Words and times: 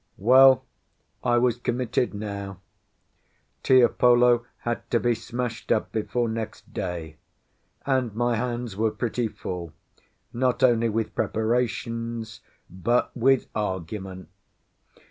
Well, 0.17 0.65
I 1.23 1.37
was 1.37 1.57
committed 1.57 2.11
now; 2.15 2.59
Tiapolo 3.61 4.45
had 4.61 4.89
to 4.89 4.99
be 4.99 5.13
smashed 5.13 5.71
up 5.71 5.91
before 5.91 6.27
next 6.27 6.73
day, 6.73 7.17
and 7.85 8.11
my 8.15 8.35
hands 8.35 8.75
were 8.75 8.89
pretty 8.89 9.27
full, 9.27 9.73
not 10.33 10.63
only 10.63 10.89
with 10.89 11.13
preparations, 11.13 12.39
but 12.67 13.15
with 13.15 13.45
argument. 13.53 14.29